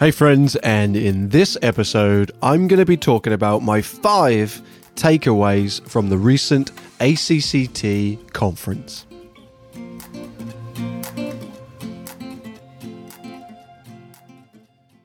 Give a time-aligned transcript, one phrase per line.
[0.00, 4.60] Hey, friends, and in this episode, I'm going to be talking about my five
[4.96, 9.06] takeaways from the recent ACCT conference.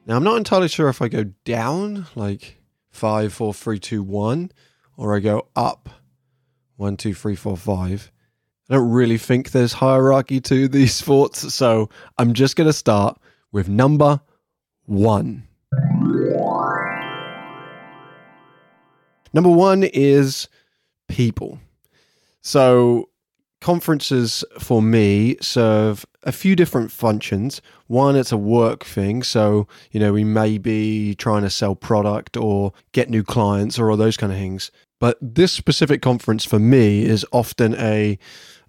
[0.06, 2.60] Now, I'm not entirely sure if I go down, like
[2.90, 4.52] five, four, three, two, one,
[4.98, 5.88] or I go up
[6.78, 8.12] one, two, three, four, five.
[8.70, 13.20] I don't really think there's hierarchy to these sports, so I'm just going to start
[13.52, 14.20] with number
[14.90, 15.48] one.
[19.32, 20.48] Number one is
[21.08, 21.60] people.
[22.42, 23.10] So,
[23.62, 27.62] conferences for me serve a few different functions.
[27.88, 29.22] One, it's a work thing.
[29.22, 33.92] So, you know, we may be trying to sell product or get new clients or
[33.92, 34.72] all those kind of things.
[35.00, 38.20] But this specific conference for me is often a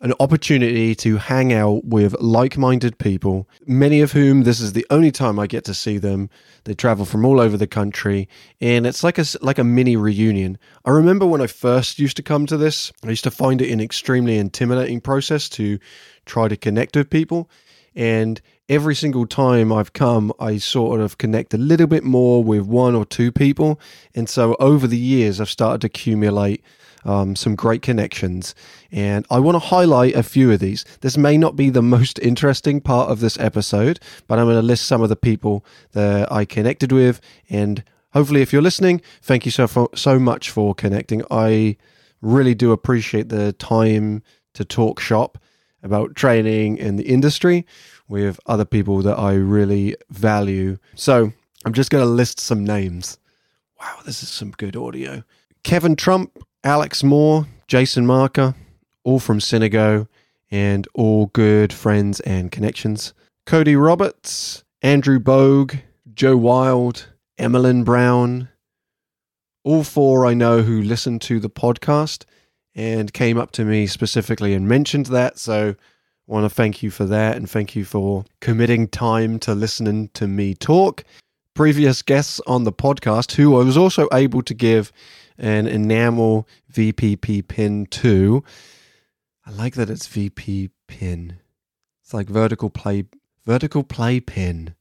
[0.03, 5.11] an opportunity to hang out with like-minded people, many of whom this is the only
[5.11, 6.31] time I get to see them.
[6.65, 8.27] They travel from all over the country,
[8.63, 10.57] and it's like a like a mini reunion.
[10.85, 13.71] I remember when I first used to come to this, I used to find it
[13.71, 15.79] an extremely intimidating process to
[16.25, 17.51] try to connect with people,
[17.95, 18.41] and
[18.71, 22.95] every single time I've come, I sort of connect a little bit more with one
[22.95, 23.81] or two people.
[24.15, 26.63] And so over the years, I've started to accumulate
[27.05, 28.55] um, some great connections.
[28.93, 30.85] And I want to highlight a few of these.
[31.01, 34.63] This may not be the most interesting part of this episode, but I'm going to
[34.63, 37.21] list some of the people that I connected with.
[37.49, 41.25] And hopefully, if you're listening, thank you so, for, so much for connecting.
[41.29, 41.77] I
[42.23, 44.23] really do appreciate the time
[44.55, 45.39] to talk shop
[45.83, 47.67] about training in the industry
[48.09, 50.79] with other people that I really value.
[50.95, 51.33] So
[51.65, 53.19] I'm just going to list some names.
[53.81, 55.23] Wow, this is some good audio.
[55.63, 58.55] Kevin Trump, Alex Moore, Jason Marker,
[59.05, 60.07] all from Synergo
[60.51, 63.15] and all good friends and connections.
[63.47, 65.75] Cody Roberts, Andrew Bogue,
[66.13, 67.09] Joe Wild,
[67.39, 68.49] Emmeline Brown,
[69.63, 72.25] all four I know who listen to the podcast
[72.75, 75.39] and came up to me specifically and mentioned that.
[75.39, 79.55] So I want to thank you for that and thank you for committing time to
[79.55, 81.05] listening to me talk.
[81.55, 84.93] Previous guests on the podcast, who I was also able to give
[85.37, 88.45] an enamel VPP pin to.
[89.45, 91.39] I like that it's VP pin.
[92.03, 93.07] It's like vertical play
[93.45, 94.75] vertical play pin.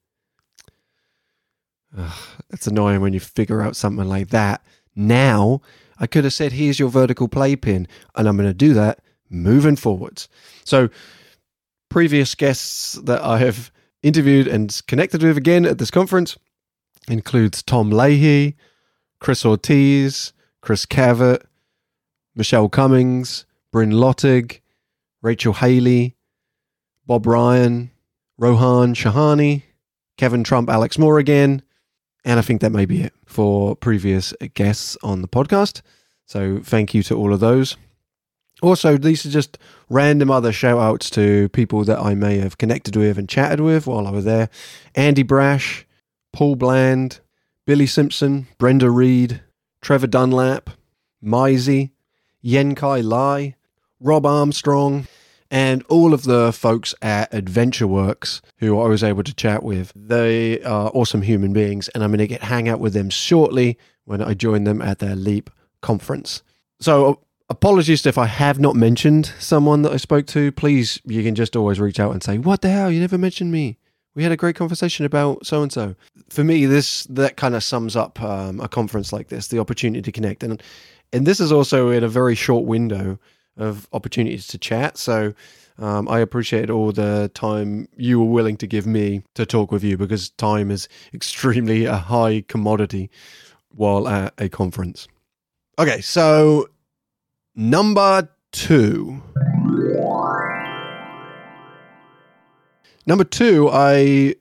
[1.97, 2.17] Ugh,
[2.51, 4.63] it's annoying when you figure out something like that.
[4.95, 5.61] Now,
[5.99, 8.99] I could have said, here's your vertical play pin, and I'm going to do that
[9.29, 10.29] moving forwards.
[10.63, 10.89] So,
[11.89, 13.71] previous guests that I have
[14.01, 16.37] interviewed and connected with again at this conference
[17.07, 18.55] includes Tom Leahy,
[19.19, 21.43] Chris Ortiz, Chris Cavert,
[22.35, 24.61] Michelle Cummings, Bryn Lottig,
[25.21, 26.15] Rachel Haley,
[27.05, 27.91] Bob Ryan,
[28.37, 29.63] Rohan Shahani,
[30.17, 31.61] Kevin Trump, Alex Moore again,
[32.25, 35.81] and I think that may be it for previous guests on the podcast.
[36.25, 37.77] So thank you to all of those.
[38.61, 39.57] Also, these are just
[39.89, 43.87] random other shout outs to people that I may have connected with and chatted with
[43.87, 44.49] while I was there
[44.95, 45.85] Andy Brash,
[46.33, 47.21] Paul Bland,
[47.65, 49.41] Billy Simpson, Brenda Reed,
[49.81, 50.71] Trevor Dunlap,
[51.23, 51.91] Mizey,
[52.43, 53.55] Yenkai Lai,
[53.99, 55.07] Rob Armstrong,
[55.51, 59.91] and all of the folks at AdventureWorks who I was able to chat with.
[59.95, 63.77] They are awesome human beings, and I'm going to get hang out with them shortly
[64.05, 65.49] when I join them at their Leap
[65.81, 66.43] conference.
[66.79, 70.51] So, apologies if I have not mentioned someone that I spoke to.
[70.51, 72.91] Please, you can just always reach out and say, "What the hell?
[72.91, 73.77] You never mentioned me."
[74.15, 75.95] We had a great conversation about so and so.
[76.29, 80.01] For me, this that kind of sums up um, a conference like this, the opportunity
[80.01, 80.61] to connect, and
[81.11, 83.17] and this is also in a very short window
[83.59, 84.97] of opportunities to chat.
[84.97, 85.33] So
[85.77, 89.83] um, I appreciate all the time you were willing to give me to talk with
[89.83, 93.09] you because time is extremely a high commodity
[93.69, 95.07] while at a conference.
[95.77, 96.67] Okay, so
[97.55, 99.21] number two.
[103.05, 104.35] Number two, I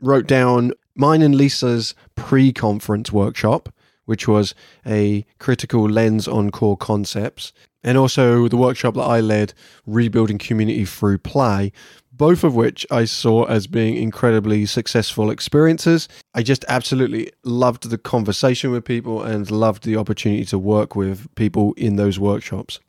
[0.00, 3.72] wrote down mine and Lisa's pre conference workshop,
[4.06, 4.54] which was
[4.86, 7.52] a critical lens on core concepts
[7.86, 9.54] and also the workshop that I led,
[9.86, 11.70] Rebuilding Community Through Play,
[12.12, 16.08] both of which I saw as being incredibly successful experiences.
[16.34, 21.32] I just absolutely loved the conversation with people and loved the opportunity to work with
[21.36, 22.80] people in those workshops.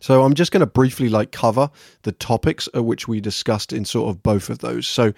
[0.00, 1.70] So I'm just going to briefly like cover
[2.02, 4.86] the topics which we discussed in sort of both of those.
[4.86, 5.12] So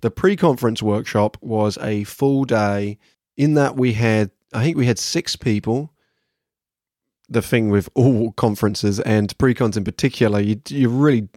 [0.00, 2.98] the pre-conference workshop was a full day
[3.36, 5.92] in that we had I think we had 6 people.
[7.28, 11.28] The thing with all conferences and precons in particular, you you really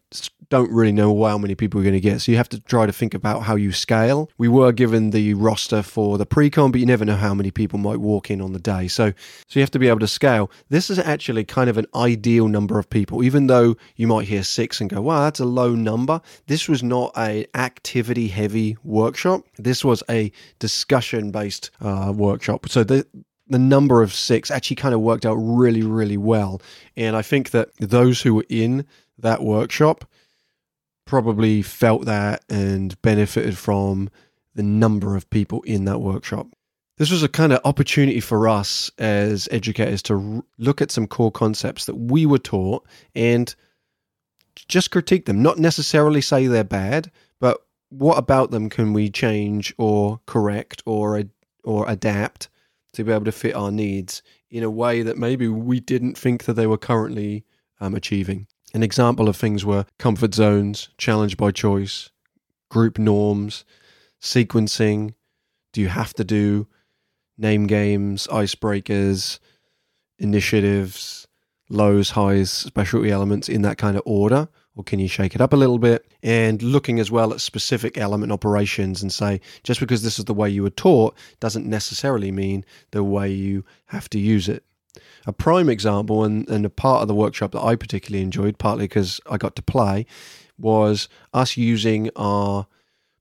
[0.51, 2.21] don't really know how many people you're going to get.
[2.21, 4.29] So you have to try to think about how you scale.
[4.37, 7.79] We were given the roster for the pre-con, but you never know how many people
[7.79, 8.87] might walk in on the day.
[8.87, 9.13] So
[9.47, 10.51] so you have to be able to scale.
[10.69, 14.43] This is actually kind of an ideal number of people, even though you might hear
[14.43, 16.21] six and go, wow, that's a low number.
[16.47, 19.45] This was not a activity heavy workshop.
[19.57, 22.69] This was a discussion based uh, workshop.
[22.69, 23.07] So the
[23.47, 26.61] the number of six actually kind of worked out really, really well.
[26.95, 28.85] And I think that those who were in
[29.17, 30.05] that workshop
[31.05, 34.09] probably felt that and benefited from
[34.55, 36.47] the number of people in that workshop.
[36.97, 41.31] This was a kind of opportunity for us as educators to look at some core
[41.31, 43.53] concepts that we were taught and
[44.67, 47.09] just critique them, not necessarily say they're bad,
[47.39, 51.23] but what about them can we change or correct or
[51.63, 52.49] or adapt
[52.93, 56.43] to be able to fit our needs in a way that maybe we didn't think
[56.45, 57.43] that they were currently
[57.79, 58.47] um, achieving.
[58.73, 62.09] An example of things were comfort zones, challenge by choice,
[62.69, 63.65] group norms,
[64.21, 65.13] sequencing.
[65.73, 66.67] Do you have to do
[67.37, 69.39] name games, icebreakers,
[70.19, 71.27] initiatives,
[71.69, 74.47] lows, highs, specialty elements in that kind of order?
[74.75, 76.11] or can you shake it up a little bit?
[76.23, 80.33] And looking as well at specific element operations and say, just because this is the
[80.33, 84.63] way you were taught doesn't necessarily mean the way you have to use it.
[85.25, 88.85] A prime example, and, and a part of the workshop that I particularly enjoyed, partly
[88.85, 90.05] because I got to play,
[90.57, 92.67] was us using our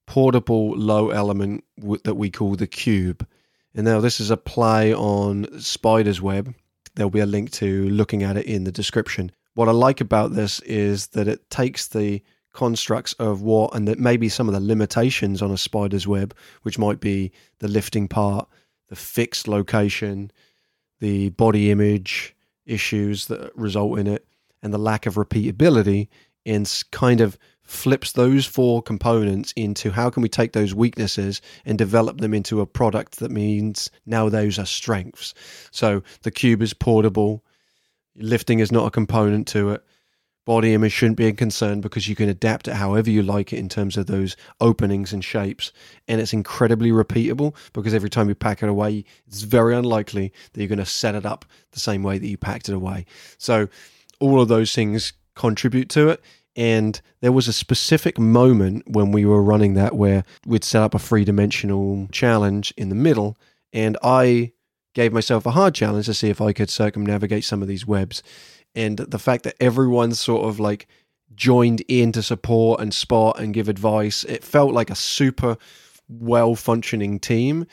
[0.06, 1.64] portable low element
[2.04, 3.26] that we call the cube.
[3.74, 6.54] And now this is a play on Spider's Web.
[6.94, 10.32] There'll be a link to looking at it in the description what I like about
[10.32, 12.22] this is that it takes the
[12.52, 16.78] constructs of what and that maybe some of the limitations on a spider's web, which
[16.78, 18.48] might be the lifting part,
[18.88, 20.30] the fixed location,
[21.00, 22.34] the body image
[22.66, 24.26] issues that result in it,
[24.62, 26.08] and the lack of repeatability,
[26.46, 31.78] and kind of flips those four components into how can we take those weaknesses and
[31.78, 35.34] develop them into a product that means now those are strengths.
[35.70, 37.44] So the cube is portable,
[38.16, 39.84] Lifting is not a component to it.
[40.46, 43.58] Body image shouldn't be a concern because you can adapt it however you like it
[43.58, 45.70] in terms of those openings and shapes.
[46.08, 50.60] And it's incredibly repeatable because every time you pack it away, it's very unlikely that
[50.60, 53.04] you're going to set it up the same way that you packed it away.
[53.38, 53.68] So,
[54.18, 56.20] all of those things contribute to it.
[56.56, 60.94] And there was a specific moment when we were running that where we'd set up
[60.94, 63.38] a three dimensional challenge in the middle.
[63.72, 64.52] And I
[64.94, 68.22] gave myself a hard challenge to see if I could circumnavigate some of these webs.
[68.74, 70.86] And the fact that everyone sort of like
[71.34, 75.56] joined in to support and spot and give advice, it felt like a super
[76.08, 77.66] well functioning team.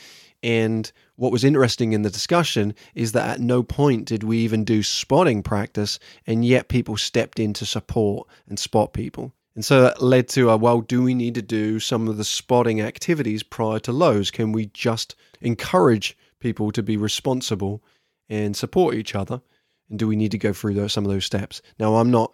[0.43, 4.63] And what was interesting in the discussion is that at no point did we even
[4.63, 9.33] do spotting practice, and yet people stepped in to support and spot people.
[9.55, 12.23] And so that led to a well, do we need to do some of the
[12.23, 14.29] spotting activities prior to lows?
[14.29, 17.83] Can we just encourage people to be responsible
[18.29, 19.41] and support each other?
[19.89, 21.61] And do we need to go through those, some of those steps?
[21.79, 22.33] Now, I'm not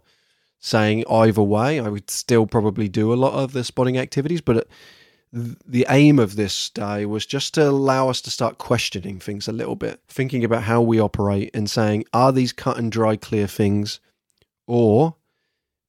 [0.59, 1.79] saying either way.
[1.79, 4.61] I would still probably do a lot of the spotting activities, but uh,
[5.33, 9.51] the aim of this day was just to allow us to start questioning things a
[9.51, 13.47] little bit, thinking about how we operate and saying, are these cut and dry, clear
[13.47, 13.99] things?
[14.67, 15.15] Or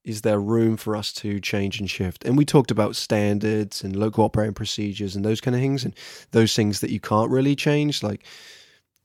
[0.02, 2.24] is there room for us to change and shift?
[2.24, 5.94] And we talked about standards and local operating procedures and those kind of things, and
[6.32, 8.24] those things that you can't really change, like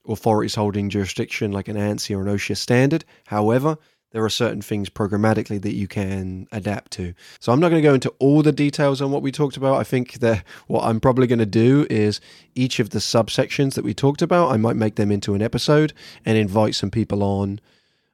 [0.08, 3.06] authorities holding jurisdiction, like an ANSI or an OSHA standard.
[3.28, 3.78] However,
[4.12, 7.14] there are certain things programmatically that you can adapt to.
[7.40, 9.76] So I'm not going to go into all the details on what we talked about.
[9.76, 12.20] I think that what I'm probably going to do is
[12.56, 15.94] each of the subsections that we talked about, I might make them into an episode
[16.26, 17.60] and invite some people on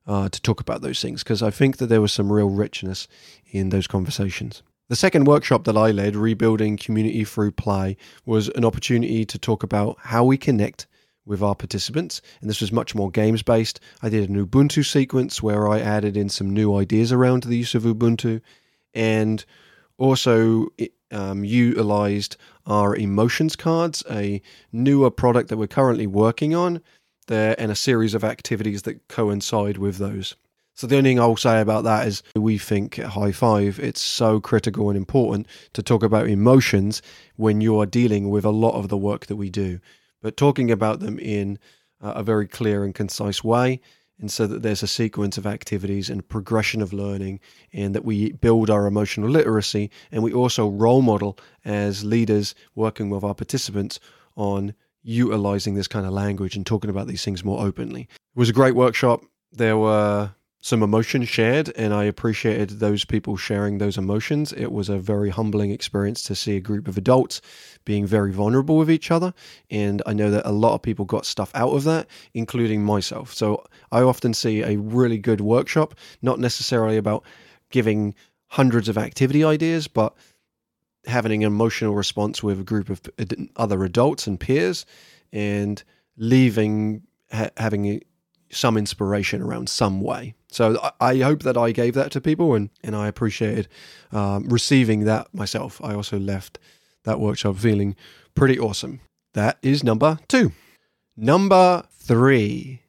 [0.07, 3.07] uh, to talk about those things because I think that there was some real richness
[3.51, 4.63] in those conversations.
[4.87, 9.63] The second workshop that I led, Rebuilding Community Through Play, was an opportunity to talk
[9.63, 10.85] about how we connect
[11.25, 12.21] with our participants.
[12.41, 13.79] And this was much more games based.
[14.01, 17.75] I did an Ubuntu sequence where I added in some new ideas around the use
[17.75, 18.41] of Ubuntu
[18.93, 19.43] and
[19.97, 20.67] also
[21.11, 24.41] um, utilized our emotions cards, a
[24.71, 26.81] newer product that we're currently working on
[27.27, 30.35] there and a series of activities that coincide with those.
[30.75, 34.01] So the only thing I'll say about that is we think at High Five it's
[34.01, 37.01] so critical and important to talk about emotions
[37.37, 39.79] when you are dealing with a lot of the work that we do,
[40.21, 41.59] but talking about them in
[42.01, 43.79] uh, a very clear and concise way,
[44.19, 47.39] and so that there's a sequence of activities and progression of learning,
[47.73, 53.09] and that we build our emotional literacy, and we also role model as leaders working
[53.09, 53.99] with our participants
[54.35, 58.01] on utilizing this kind of language and talking about these things more openly.
[58.01, 59.21] It was a great workshop.
[59.51, 60.31] There were
[60.65, 64.51] some emotion shared, and I appreciated those people sharing those emotions.
[64.51, 67.39] It was a very humbling experience to see a group of adults
[67.85, 69.31] being very vulnerable with each other.
[69.69, 73.31] And I know that a lot of people got stuff out of that, including myself.
[73.31, 75.93] So I often see a really good workshop,
[76.23, 77.23] not necessarily about
[77.69, 78.15] giving
[78.47, 80.15] hundreds of activity ideas, but
[81.05, 83.03] having an emotional response with a group of
[83.55, 84.87] other adults and peers
[85.31, 85.83] and
[86.17, 88.01] leaving ha- having
[88.49, 90.33] some inspiration around some way.
[90.55, 93.67] So I hope that I gave that to people and, and I appreciated
[94.13, 95.83] um, receiving that myself.
[95.83, 96.59] I also left
[97.03, 97.93] that workshop feeling
[98.35, 99.01] pretty awesome.
[99.33, 100.53] That is number two.
[101.17, 102.83] Number three.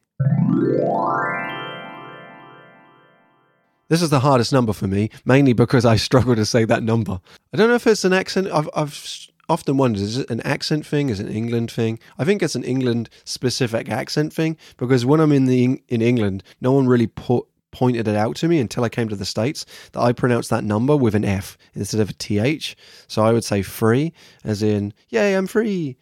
[3.89, 7.19] This is the hardest number for me, mainly because I struggle to say that number.
[7.53, 8.47] I don't know if it's an accent.
[8.47, 11.09] I've, I've often wondered is it an accent thing?
[11.09, 11.99] Is it an England thing?
[12.17, 16.43] I think it's an England specific accent thing because when I'm in the in England,
[16.61, 19.65] no one really put pointed it out to me until I came to the States
[19.91, 22.75] that I pronounced that number with an F instead of a TH.
[23.07, 25.97] So I would say free, as in, yay, I'm free,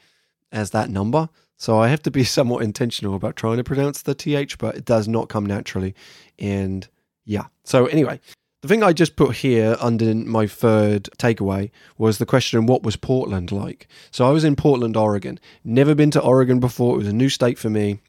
[0.52, 1.30] as that number.
[1.58, 4.86] So I have to be somewhat intentional about trying to pronounce the TH, but it
[4.86, 5.96] does not come naturally.
[6.40, 6.88] And
[7.26, 7.46] yeah.
[7.64, 8.20] So anyway,
[8.62, 12.96] the thing I just put here under my third takeaway was the question what was
[12.96, 13.88] Portland like?
[14.12, 15.40] So I was in Portland, Oregon.
[15.64, 16.96] Never been to Oregon before.
[16.96, 18.00] It was a new state for me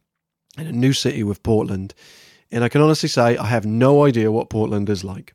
[0.56, 1.94] and a new city with Portland.
[2.50, 5.34] And I can honestly say I have no idea what Portland is like.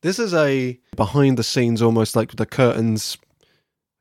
[0.00, 3.18] This is a behind the scenes, almost like the curtains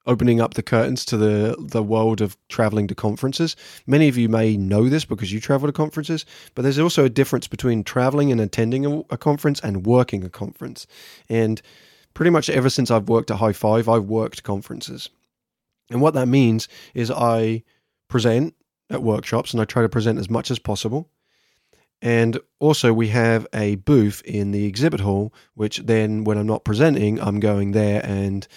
[0.05, 3.55] opening up the curtains to the the world of traveling to conferences.
[3.85, 7.09] Many of you may know this because you travel to conferences, but there's also a
[7.09, 10.87] difference between traveling and attending a, a conference and working a conference.
[11.29, 11.61] And
[12.13, 15.09] pretty much ever since I've worked at High Five, I've worked conferences.
[15.89, 17.63] And what that means is I
[18.07, 18.55] present
[18.89, 21.09] at workshops and I try to present as much as possible.
[22.01, 26.63] And also, we have a booth in the exhibit hall, which then, when I'm not
[26.63, 28.47] presenting, I'm going there and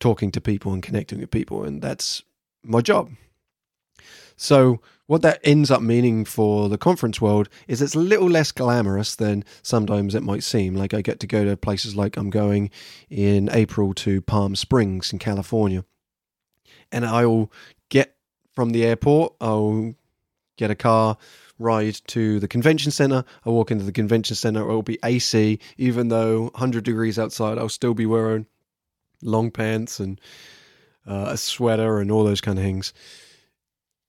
[0.00, 1.64] talking to people and connecting with people.
[1.64, 2.22] And that's
[2.62, 3.10] my job.
[4.36, 8.52] So, what that ends up meaning for the conference world is it's a little less
[8.52, 10.74] glamorous than sometimes it might seem.
[10.74, 12.70] Like, I get to go to places like I'm going
[13.10, 15.84] in April to Palm Springs in California.
[16.92, 17.50] And I'll
[17.90, 18.16] get
[18.54, 19.94] from the airport, I'll
[20.56, 21.16] get a car,
[21.58, 23.24] ride to the convention center.
[23.44, 27.58] I walk into the convention center, it will be AC, even though 100 degrees outside,
[27.58, 28.46] I'll still be wearing
[29.22, 30.20] long pants and
[31.06, 32.92] uh, a sweater and all those kind of things.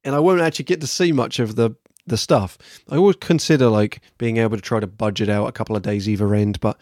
[0.04, 1.76] And I won't actually get to see much of the
[2.08, 2.58] the stuff.
[2.90, 6.10] I always consider like being able to try to budget out a couple of days
[6.10, 6.80] either end, but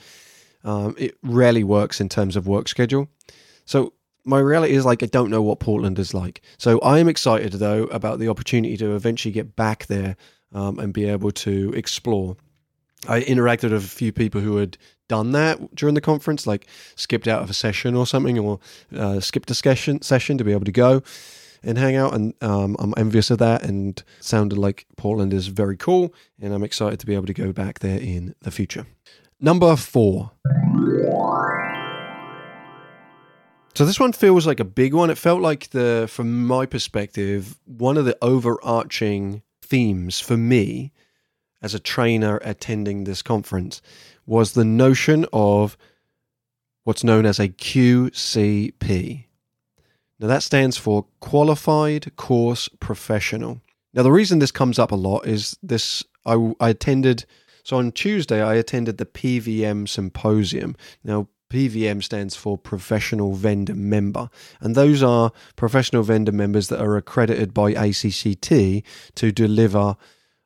[0.64, 3.10] um, it rarely works in terms of work schedule.
[3.66, 3.94] So
[4.24, 6.42] my reality is like I don't know what Portland is like.
[6.58, 10.16] So I am excited though about the opportunity to eventually get back there
[10.54, 12.38] um, and be able to explore.
[13.08, 14.78] I interacted with a few people who had
[15.08, 18.60] done that during the conference, like skipped out of a session or something, or
[18.96, 21.04] uh, skipped a session session to be able to go
[21.64, 22.14] and hang out.
[22.14, 26.64] And um, I'm envious of that, and sounded like Portland is very cool, and I'm
[26.64, 28.86] excited to be able to go back there in the future.
[29.40, 30.32] Number four.
[33.76, 35.12] So this one feels like a big one.
[35.12, 40.92] It felt like the, from my perspective, one of the overarching themes for me
[41.62, 43.82] as a trainer attending this conference
[44.26, 45.78] was the notion of
[46.84, 49.26] what's known as a QCP.
[50.20, 53.62] Now, that stands for Qualified Course Professional.
[53.94, 57.26] Now, the reason this comes up a lot is this I, I attended,
[57.64, 60.76] so on Tuesday, I attended the PVM Symposium.
[61.04, 66.98] Now, PVM stands for Professional Vendor Member, and those are professional vendor members that are
[66.98, 68.84] accredited by ACCT
[69.16, 69.96] to deliver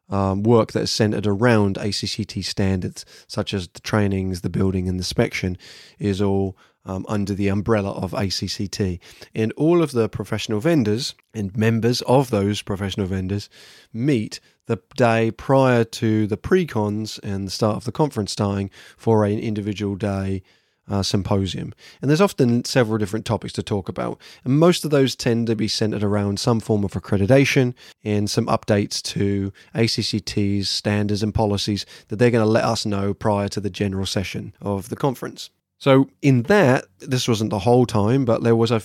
[0.10, 5.00] um, work that is centered around ACCT standards, such as the trainings, the building, and
[5.00, 5.58] the inspection,
[5.98, 6.56] is all
[6.86, 9.00] um, under the umbrella of ACCT.
[9.34, 13.50] And all of the professional vendors and members of those professional vendors
[13.94, 19.26] meet the day prior to the pre-cons and the start of the conference starting for
[19.26, 20.44] an individual day
[20.92, 21.74] uh, symposium.
[22.02, 24.20] And there's often several different topics to talk about.
[24.44, 28.46] And most of those tend to be centered around some form of accreditation and some
[28.48, 33.62] updates to ACCT's standards and policies that they're going to let us know prior to
[33.62, 35.50] the general session of the conference.
[35.78, 38.84] So, in that, this wasn't the whole time, but there was a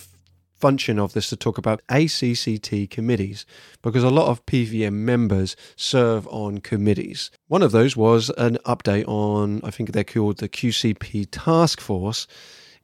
[0.59, 3.45] function of this to talk about ACCT committees
[3.81, 7.31] because a lot of PVM members serve on committees.
[7.47, 12.27] One of those was an update on, I think they're called the QCP Task Force,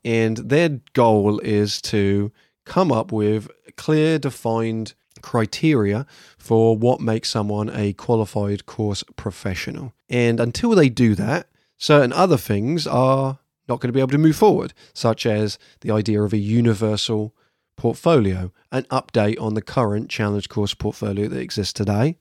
[0.06, 2.32] and their goal is to
[2.66, 6.06] come up with clear, defined criteria
[6.38, 9.94] for what makes someone a qualified course professional.
[10.10, 14.18] And until they do that, certain other things are not going to be able to
[14.18, 17.34] move forward, such as the idea of a universal
[17.76, 22.18] portfolio, an update on the current challenge course portfolio that exists today,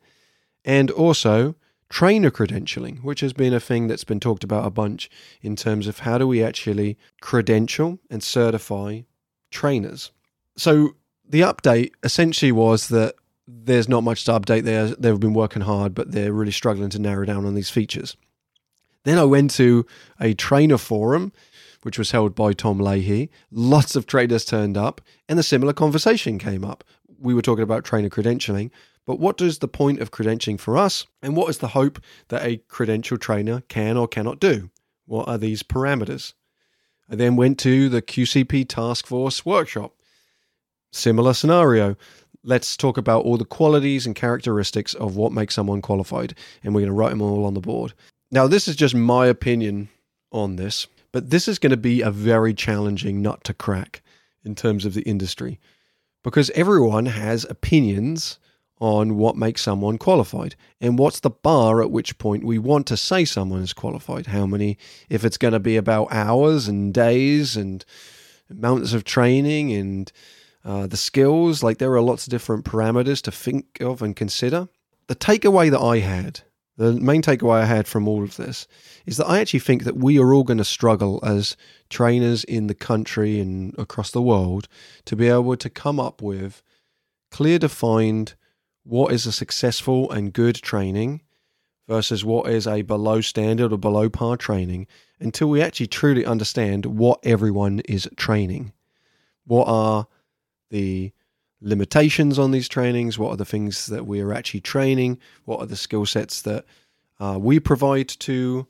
[0.64, 1.54] and also
[1.88, 5.10] trainer credentialing, which has been a thing that's been talked about a bunch
[5.42, 9.00] in terms of how do we actually credential and certify
[9.50, 10.10] trainers.
[10.56, 10.96] So
[11.28, 13.14] the update essentially was that
[13.46, 14.86] there's not much to update there.
[14.86, 18.16] They've been working hard, but they're really struggling to narrow down on these features.
[19.04, 19.84] Then I went to
[20.20, 21.32] a trainer forum,
[21.82, 23.30] which was held by Tom Leahy.
[23.50, 26.84] Lots of traders turned up, and a similar conversation came up.
[27.18, 28.70] We were talking about trainer credentialing,
[29.06, 32.44] but what is the point of credentialing for us, and what is the hope that
[32.44, 34.70] a credential trainer can or cannot do?
[35.06, 36.34] What are these parameters?
[37.10, 39.94] I then went to the QCP Task Force workshop.
[40.92, 41.96] Similar scenario.
[42.44, 46.80] Let's talk about all the qualities and characteristics of what makes someone qualified, and we're
[46.80, 47.92] going to write them all on the board.
[48.30, 49.90] Now, this is just my opinion
[50.32, 54.02] on this, but this is going to be a very challenging nut to crack
[54.44, 55.60] in terms of the industry
[56.22, 58.38] because everyone has opinions
[58.80, 62.96] on what makes someone qualified and what's the bar at which point we want to
[62.96, 64.26] say someone is qualified.
[64.26, 64.76] How many,
[65.08, 67.84] if it's going to be about hours and days and
[68.50, 70.10] amounts of training and
[70.64, 74.68] uh, the skills, like there are lots of different parameters to think of and consider.
[75.06, 76.40] The takeaway that I had
[76.82, 78.66] the main takeaway I had from all of this
[79.06, 81.56] is that I actually think that we are all going to struggle as
[81.88, 84.66] trainers in the country and across the world
[85.04, 86.60] to be able to come up with
[87.30, 88.34] clear defined
[88.82, 91.20] what is a successful and good training
[91.86, 94.88] versus what is a below standard or below par training
[95.20, 98.72] until we actually truly understand what everyone is training.
[99.44, 100.08] What are
[100.70, 101.12] the
[101.62, 103.18] limitations on these trainings?
[103.18, 105.18] What are the things that we are actually training?
[105.44, 106.64] What are the skill sets that
[107.20, 108.66] uh, we provide to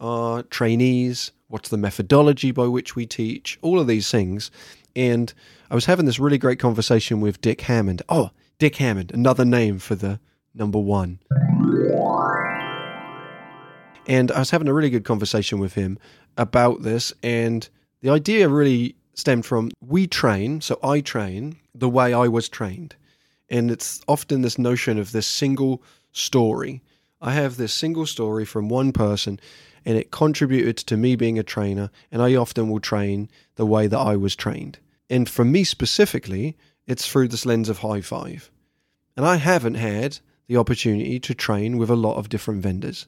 [0.00, 1.32] our trainees?
[1.48, 3.58] What's the methodology by which we teach?
[3.62, 4.50] All of these things.
[4.94, 5.32] And
[5.70, 8.02] I was having this really great conversation with Dick Hammond.
[8.08, 10.18] Oh, Dick Hammond, another name for the
[10.54, 11.18] number one.
[14.08, 15.98] And I was having a really good conversation with him
[16.36, 17.12] about this.
[17.22, 17.68] And
[18.00, 22.94] the idea really stemmed from we train, so I train the way I was trained.
[23.48, 26.82] And it's often this notion of this single story.
[27.20, 29.40] I have this single story from one person,
[29.84, 33.86] and it contributed to me being a trainer, and I often will train the way
[33.86, 34.78] that I was trained.
[35.08, 38.50] And for me specifically, it's through this lens of high five.
[39.16, 43.06] And I haven't had the opportunity to train with a lot of different vendors.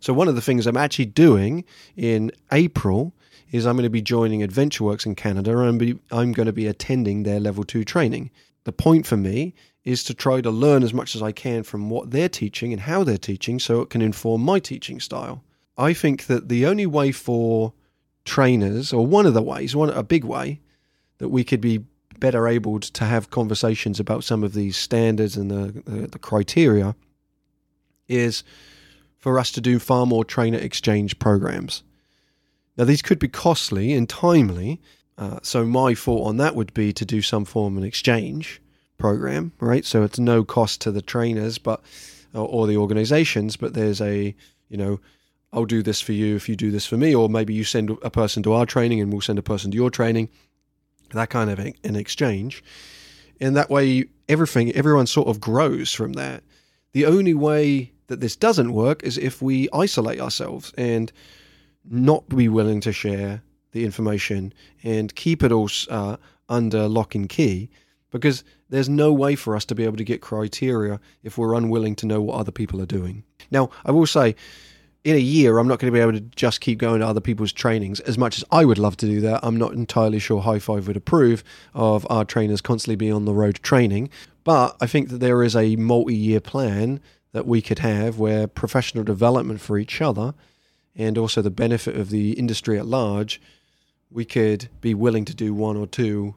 [0.00, 1.64] So, one of the things I'm actually doing
[1.96, 3.12] in April
[3.54, 6.66] is I'm going to be joining AdventureWorks in Canada and be, I'm going to be
[6.66, 8.32] attending their level two training.
[8.64, 11.88] The point for me is to try to learn as much as I can from
[11.88, 15.44] what they're teaching and how they're teaching so it can inform my teaching style.
[15.78, 17.72] I think that the only way for
[18.24, 20.60] trainers, or one of the ways, one a big way,
[21.18, 21.84] that we could be
[22.18, 26.96] better able to have conversations about some of these standards and the, the, the criteria
[28.08, 28.42] is
[29.20, 31.84] for us to do far more trainer exchange programs.
[32.76, 34.80] Now, these could be costly and timely.
[35.16, 38.60] Uh, so, my thought on that would be to do some form of an exchange
[38.98, 39.84] program, right?
[39.84, 41.80] So, it's no cost to the trainers but
[42.34, 44.34] or, or the organizations, but there's a,
[44.68, 45.00] you know,
[45.52, 47.90] I'll do this for you if you do this for me, or maybe you send
[48.02, 50.28] a person to our training and we'll send a person to your training.
[51.12, 52.64] That kind of an exchange.
[53.40, 56.42] And that way, everything, everyone sort of grows from that.
[56.92, 61.12] The only way that this doesn't work is if we isolate ourselves and
[61.88, 63.42] not be willing to share
[63.72, 66.16] the information and keep it all uh,
[66.48, 67.68] under lock and key
[68.10, 71.96] because there's no way for us to be able to get criteria if we're unwilling
[71.96, 73.24] to know what other people are doing.
[73.50, 74.36] Now, I will say,
[75.02, 77.20] in a year, I'm not going to be able to just keep going to other
[77.20, 79.40] people's trainings as much as I would love to do that.
[79.42, 81.44] I'm not entirely sure High Five would approve
[81.74, 84.10] of our trainers constantly being on the road training,
[84.44, 87.00] but I think that there is a multi year plan
[87.32, 90.34] that we could have where professional development for each other
[90.96, 93.40] and also the benefit of the industry at large,
[94.10, 96.34] we could be willing to do one or two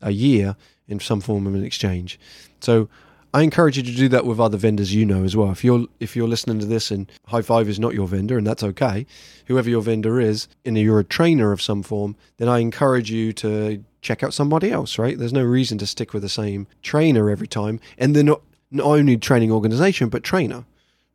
[0.00, 2.18] a year in some form of an exchange.
[2.60, 2.88] So
[3.34, 5.50] I encourage you to do that with other vendors you know as well.
[5.50, 8.46] If you're if you're listening to this and High Five is not your vendor, and
[8.46, 9.06] that's okay,
[9.46, 13.34] whoever your vendor is, and you're a trainer of some form, then I encourage you
[13.34, 14.98] to check out somebody else.
[14.98, 15.18] Right?
[15.18, 18.40] There's no reason to stick with the same trainer every time, and they're not
[18.70, 20.64] not only training organization but trainer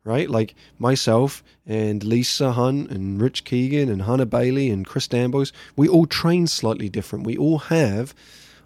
[0.04, 0.28] right?
[0.28, 5.88] Like myself and Lisa Hunt and Rich Keegan and Hannah Bailey and Chris Danboys, we
[5.88, 7.26] all train slightly different.
[7.26, 8.14] We all have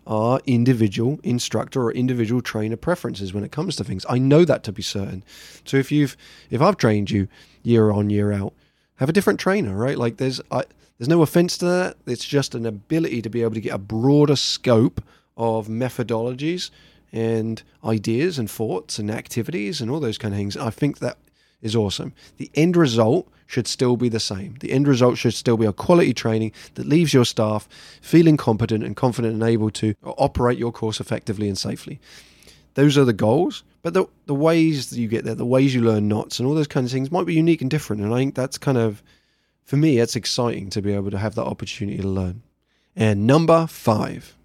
[0.07, 4.05] our individual instructor or individual trainer preferences when it comes to things.
[4.09, 5.23] I know that to be certain.
[5.65, 6.17] So if you've
[6.51, 7.29] if I've trained you
[7.63, 8.55] year on year out,
[8.97, 9.99] have a different trainer, right?
[9.99, 10.65] Like there's I,
[10.99, 11.97] there's no offense to that.
[12.07, 15.03] It's just an ability to be able to get a broader scope
[15.37, 16.71] of methodologies
[17.13, 20.57] and ideas and thoughts and activities and all those kind of things.
[20.57, 21.19] I think that
[21.61, 22.13] is awesome.
[22.37, 24.57] The end result should still be the same.
[24.61, 27.69] The end result should still be a quality training that leaves your staff
[28.03, 31.99] feeling competent and confident and able to operate your course effectively and safely.
[32.75, 35.81] Those are the goals, but the, the ways that you get there, the ways you
[35.81, 38.03] learn knots and all those kinds of things might be unique and different.
[38.03, 39.03] And I think that's kind of,
[39.65, 42.43] for me, it's exciting to be able to have that opportunity to learn.
[42.95, 44.37] And number five.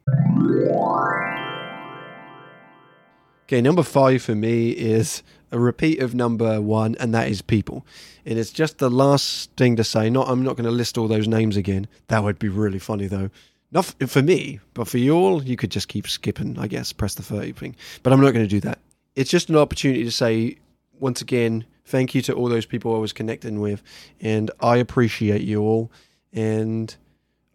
[3.44, 7.86] Okay, number five for me is a repeat of number one, and that is people.
[8.26, 10.10] And it's just the last thing to say.
[10.10, 11.88] Not, I'm not going to list all those names again.
[12.08, 13.30] That would be really funny though.
[13.72, 16.58] Not for me, but for you all, you could just keep skipping.
[16.58, 17.76] I guess press the thirty thing.
[18.02, 18.80] But I'm not going to do that.
[19.16, 20.58] It's just an opportunity to say
[21.00, 23.84] once again, thank you to all those people I was connecting with,
[24.22, 25.92] and I appreciate you all.
[26.32, 26.96] And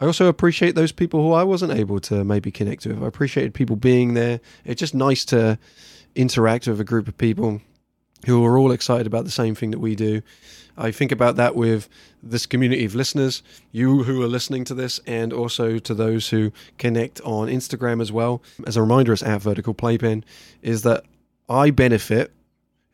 [0.00, 3.02] I also appreciate those people who I wasn't able to maybe connect with.
[3.02, 4.40] I appreciated people being there.
[4.64, 5.58] It's just nice to
[6.14, 7.60] interact with a group of people
[8.26, 10.22] who are all excited about the same thing that we do.
[10.76, 11.88] I think about that with
[12.22, 16.52] this community of listeners, you who are listening to this, and also to those who
[16.78, 18.42] connect on Instagram as well.
[18.66, 20.24] As a reminder, it's at Vertical Playpen,
[20.62, 21.04] is that
[21.48, 22.32] I benefit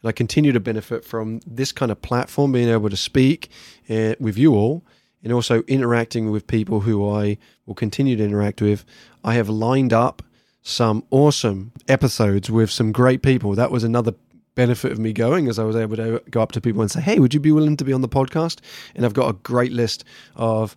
[0.03, 3.51] and I continue to benefit from this kind of platform, being able to speak
[3.91, 4.83] uh, with you all
[5.25, 8.85] and also interacting with people who I will continue to interact with.
[9.25, 10.23] I have lined up
[10.63, 13.55] some awesome episodes with some great people.
[13.55, 14.15] That was another
[14.55, 17.01] benefit of me going as I was able to go up to people and say,
[17.01, 18.61] "Hey, would you be willing to be on the podcast?"
[18.95, 20.05] And I've got a great list
[20.37, 20.77] of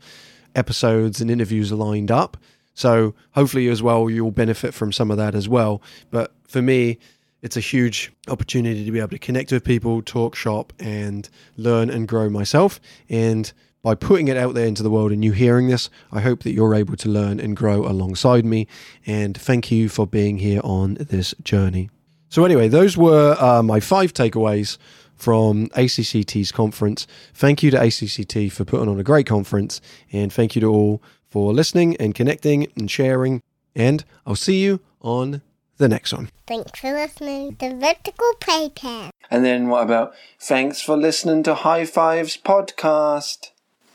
[0.56, 2.38] episodes and interviews lined up.
[2.74, 5.82] So hopefully as well you'll benefit from some of that as well.
[6.10, 6.98] But for me,
[7.42, 11.90] it's a huge opportunity to be able to connect with people, talk shop and learn
[11.90, 12.80] and grow myself
[13.10, 13.52] and
[13.88, 16.52] by putting it out there into the world and you hearing this, I hope that
[16.52, 18.68] you're able to learn and grow alongside me.
[19.06, 21.90] And thank you for being here on this journey.
[22.28, 24.78] So, anyway, those were uh, my five takeaways
[25.16, 27.08] from ACCT's conference.
[27.34, 29.80] Thank you to ACCT for putting on a great conference.
[30.12, 33.42] And thank you to all for listening and connecting and sharing.
[33.74, 35.42] And I'll see you on
[35.78, 36.30] the next one.
[36.46, 39.12] Thanks for listening to Vertical Playpen.
[39.32, 43.52] And then what about thanks for listening to High Fives podcast?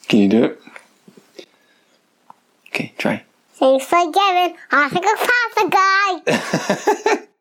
[0.09, 0.61] Can you do it?
[2.69, 3.25] Okay, try.
[3.55, 4.57] Thanks for giving.
[4.71, 5.69] I think a pasta
[7.17, 7.27] guy.